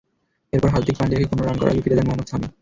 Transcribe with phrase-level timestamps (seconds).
[0.55, 2.47] এরপর হার্দিক পান্ডিয়াকে কোনো রান করার আগেই ফিরিয়ে দেন মোহাম্মদ সামি।